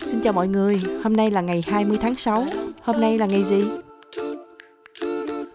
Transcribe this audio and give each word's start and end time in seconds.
Xin 0.00 0.20
chào 0.20 0.32
mọi 0.32 0.48
người, 0.48 0.82
hôm 1.04 1.12
nay 1.12 1.30
là 1.30 1.40
ngày 1.40 1.64
20 1.66 1.98
tháng 2.00 2.14
6. 2.14 2.46
Hôm 2.82 3.00
nay 3.00 3.18
là 3.18 3.26
ngày 3.26 3.44
gì? 3.44 3.64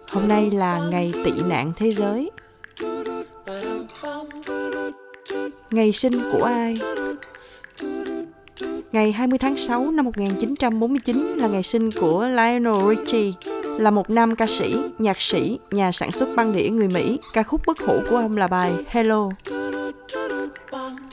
Hôm 0.07 0.27
nay 0.27 0.51
là 0.51 0.79
ngày 0.91 1.13
tị 1.25 1.31
nạn 1.45 1.71
thế 1.75 1.91
giới. 1.91 2.31
Ngày 5.71 5.91
sinh 5.91 6.31
của 6.31 6.43
ai? 6.43 6.77
Ngày 8.91 9.11
20 9.11 9.39
tháng 9.39 9.57
6 9.57 9.91
năm 9.91 10.05
1949 10.05 11.37
là 11.37 11.47
ngày 11.47 11.63
sinh 11.63 11.91
của 11.91 12.27
Lionel 12.27 12.95
Richie, 12.95 13.31
là 13.79 13.91
một 13.91 14.09
nam 14.09 14.35
ca 14.35 14.47
sĩ, 14.47 14.75
nhạc 14.99 15.21
sĩ, 15.21 15.59
nhà 15.71 15.91
sản 15.91 16.11
xuất 16.11 16.29
băng 16.35 16.53
đĩa 16.53 16.69
người 16.69 16.87
Mỹ. 16.87 17.19
Ca 17.33 17.43
khúc 17.43 17.61
bất 17.67 17.79
hủ 17.79 17.99
của 18.09 18.17
ông 18.17 18.37
là 18.37 18.47
bài 18.47 18.73
Hello. 18.87 19.29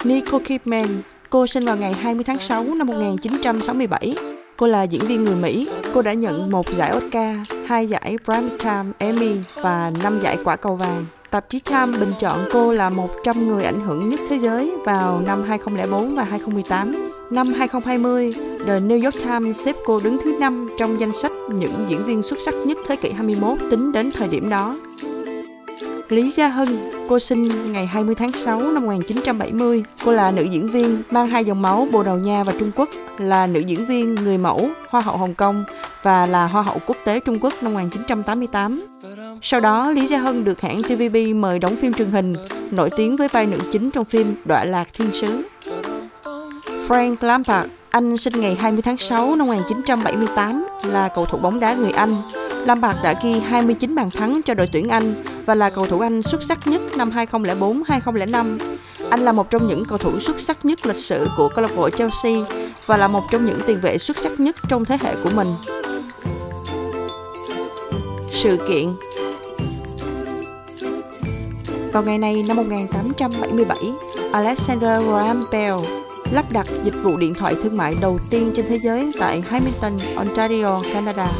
Nicole 0.05 0.45
Kidman, 0.45 1.02
cô 1.31 1.47
sinh 1.47 1.65
vào 1.65 1.77
ngày 1.77 1.93
20 1.93 2.25
tháng 2.25 2.39
6 2.39 2.65
năm 2.65 2.87
1967. 2.87 4.15
Cô 4.57 4.67
là 4.67 4.82
diễn 4.82 5.07
viên 5.07 5.25
người 5.25 5.36
Mỹ. 5.36 5.69
Cô 5.95 6.03
đã 6.03 6.13
nhận 6.13 6.50
một 6.50 6.67
giải 6.77 6.93
Oscar, 6.96 7.36
hai 7.67 7.86
giải 7.86 8.17
Primetime 8.25 8.93
Emmy 8.99 9.36
và 9.63 9.93
năm 10.03 10.21
giải 10.22 10.36
quả 10.45 10.57
cầu 10.57 10.77
vàng. 10.77 11.07
Tạp 11.31 11.49
chí 11.49 11.59
Time 11.59 11.99
bình 11.99 12.13
chọn 12.19 12.45
cô 12.53 12.72
là 12.72 12.91
100 12.91 13.49
người 13.49 13.64
ảnh 13.64 13.81
hưởng 13.81 14.09
nhất 14.09 14.21
thế 14.29 14.39
giới 14.39 14.72
vào 14.85 15.21
năm 15.21 15.43
2004 15.43 16.14
và 16.14 16.25
2018. 16.25 17.11
Năm 17.31 17.53
2020, 17.53 18.35
The 18.67 18.81
New 18.81 19.05
York 19.05 19.17
Times 19.25 19.64
xếp 19.64 19.77
cô 19.86 20.00
đứng 20.00 20.19
thứ 20.25 20.36
5 20.41 20.69
trong 20.79 21.00
danh 21.00 21.13
sách 21.13 21.33
những 21.53 21.86
diễn 21.89 22.05
viên 22.05 22.22
xuất 22.22 22.39
sắc 22.39 22.55
nhất 22.55 22.79
thế 22.86 22.97
kỷ 22.97 23.11
21 23.11 23.58
tính 23.71 23.93
đến 23.93 24.11
thời 24.13 24.29
điểm 24.29 24.50
đó. 24.50 24.77
Lý 26.08 26.30
Gia 26.30 26.48
Hân, 26.48 26.90
cô 27.08 27.18
sinh 27.18 27.72
ngày 27.72 27.86
20 27.86 28.14
tháng 28.14 28.32
6 28.32 28.72
năm 28.72 28.82
1970. 28.82 29.85
Cô 30.04 30.12
là 30.12 30.30
nữ 30.30 30.43
diễn 30.43 30.68
viên 30.68 31.03
mang 31.11 31.26
hai 31.26 31.44
dòng 31.44 31.62
máu 31.62 31.89
Bồ 31.93 32.03
Đào 32.03 32.19
Nha 32.19 32.44
và 32.44 32.53
Trung 32.61 32.70
Quốc, 32.77 32.89
là 33.19 33.47
nữ 33.47 33.61
diễn 33.61 33.86
viên 33.86 34.14
người 34.14 34.39
mẫu, 34.39 34.69
Hoa 34.89 35.00
hậu 35.00 35.16
Hồng 35.16 35.34
Kông 35.34 35.64
và 36.02 36.27
là 36.27 36.46
Hoa 36.46 36.62
hậu 36.62 36.77
quốc 36.86 36.96
tế 37.05 37.20
Trung 37.20 37.38
Quốc 37.41 37.55
năm 37.62 37.74
1988. 37.74 38.86
Sau 39.42 39.60
đó, 39.60 39.91
Lý 39.91 40.06
Gia 40.06 40.18
Hân 40.18 40.44
được 40.44 40.60
hãng 40.60 40.83
TVB 40.83 41.16
mời 41.34 41.58
đóng 41.58 41.77
phim 41.77 41.92
truyền 41.92 42.11
hình, 42.11 42.34
nổi 42.70 42.90
tiếng 42.96 43.16
với 43.16 43.28
vai 43.28 43.46
nữ 43.46 43.58
chính 43.72 43.90
trong 43.90 44.05
phim 44.05 44.34
Đọa 44.44 44.64
lạc 44.64 44.88
thiên 44.94 45.08
sứ. 45.12 45.42
Frank 46.88 47.16
Lampard, 47.20 47.68
anh 47.90 48.16
sinh 48.16 48.40
ngày 48.40 48.55
20 48.55 48.83
tháng 48.83 48.96
6 48.96 49.36
năm 49.36 49.46
1978, 49.46 50.66
là 50.84 51.08
cầu 51.14 51.24
thủ 51.27 51.38
bóng 51.38 51.61
đá 51.61 51.74
người 51.74 51.90
Anh. 51.90 52.22
Lampard 52.66 52.98
đã 53.02 53.14
ghi 53.22 53.40
29 53.40 53.94
bàn 53.94 54.11
thắng 54.11 54.40
cho 54.44 54.55
đội 54.55 54.68
tuyển 54.72 54.88
Anh 54.88 55.14
và 55.48 55.54
là 55.54 55.70
cầu 55.70 55.86
thủ 55.86 56.00
Anh 56.00 56.22
xuất 56.22 56.42
sắc 56.42 56.66
nhất 56.66 56.82
năm 56.96 57.10
2004-2005. 57.10 58.58
Anh 59.10 59.20
là 59.20 59.32
một 59.32 59.50
trong 59.50 59.66
những 59.66 59.84
cầu 59.84 59.98
thủ 59.98 60.18
xuất 60.18 60.40
sắc 60.40 60.64
nhất 60.64 60.86
lịch 60.86 60.96
sử 60.96 61.28
của 61.36 61.48
câu 61.48 61.62
lạc 61.62 61.77
bộ 61.77 61.90
Chelsea 61.90 62.32
và 62.86 62.96
là 62.96 63.08
một 63.08 63.22
trong 63.30 63.44
những 63.44 63.60
tiền 63.66 63.78
vệ 63.80 63.98
xuất 63.98 64.16
sắc 64.16 64.40
nhất 64.40 64.56
trong 64.68 64.84
thế 64.84 64.98
hệ 65.00 65.14
của 65.24 65.30
mình. 65.34 65.55
Sự 68.30 68.58
kiện 68.68 68.94
Vào 71.92 72.02
ngày 72.02 72.18
này 72.18 72.42
năm 72.42 72.56
1877, 72.56 73.78
Alexander 74.33 75.02
Graham 75.05 75.44
Bell 75.52 75.77
lắp 76.33 76.52
đặt 76.52 76.66
dịch 76.84 76.94
vụ 77.02 77.16
điện 77.16 77.34
thoại 77.34 77.55
thương 77.62 77.77
mại 77.77 77.96
đầu 78.00 78.18
tiên 78.30 78.52
trên 78.55 78.66
thế 78.68 78.78
giới 78.83 79.12
tại 79.20 79.40
Hamilton, 79.48 79.92
Ontario, 80.16 80.83
Canada. 80.92 81.30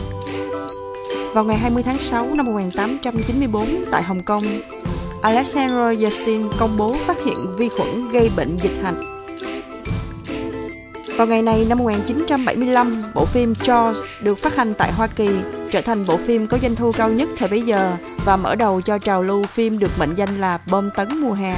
Vào 1.35 1.45
ngày 1.45 1.57
20 1.57 1.83
tháng 1.83 1.99
6 1.99 2.35
năm 2.35 2.47
1894 2.47 3.67
tại 3.91 4.03
Hồng 4.03 4.23
Kông, 4.23 4.45
Alexander 5.23 6.03
Yersin 6.03 6.43
công 6.59 6.77
bố 6.77 6.93
phát 6.93 7.17
hiện 7.25 7.57
vi 7.57 7.69
khuẩn 7.69 8.11
gây 8.13 8.31
bệnh 8.37 8.59
dịch 8.63 8.83
hạch. 8.83 8.95
Vào 11.17 11.27
ngày 11.27 11.43
này 11.43 11.65
năm 11.65 11.79
1975, 11.79 13.03
bộ 13.15 13.25
phim 13.25 13.53
Jaws 13.53 13.95
được 14.23 14.39
phát 14.39 14.57
hành 14.57 14.75
tại 14.79 14.93
Hoa 14.93 15.07
Kỳ, 15.07 15.29
trở 15.71 15.81
thành 15.81 16.07
bộ 16.07 16.17
phim 16.17 16.47
có 16.47 16.59
doanh 16.63 16.77
thu 16.77 16.93
cao 16.93 17.11
nhất 17.11 17.29
thời 17.37 17.49
bấy 17.49 17.63
giờ 17.63 17.97
và 18.25 18.37
mở 18.37 18.55
đầu 18.55 18.81
cho 18.81 18.99
trào 18.99 19.23
lưu 19.23 19.45
phim 19.45 19.79
được 19.79 19.91
mệnh 19.99 20.15
danh 20.15 20.41
là 20.41 20.59
bom 20.71 20.91
tấn 20.97 21.21
mùa 21.21 21.33
hè. 21.33 21.57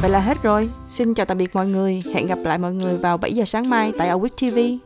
Vậy 0.00 0.10
là 0.10 0.20
hết 0.20 0.42
rồi. 0.42 0.68
Xin 0.88 1.14
chào 1.14 1.26
tạm 1.26 1.38
biệt 1.38 1.54
mọi 1.54 1.66
người. 1.66 2.02
Hẹn 2.14 2.26
gặp 2.26 2.38
lại 2.44 2.58
mọi 2.58 2.72
người 2.72 2.96
vào 2.96 3.16
7 3.16 3.32
giờ 3.32 3.44
sáng 3.44 3.70
mai 3.70 3.92
tại 3.98 4.08
Awit 4.08 4.28
TV. 4.28 4.83